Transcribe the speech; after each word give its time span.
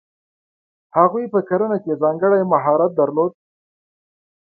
هغوی 0.97 1.25
په 1.33 1.39
کرنه 1.49 1.77
کې 1.83 1.99
ځانګړی 2.01 2.41
مهارت 2.53 2.91
درلود. 2.99 3.31